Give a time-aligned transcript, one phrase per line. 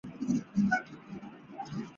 [0.03, 0.83] 号本院大
[1.69, 1.87] 臣。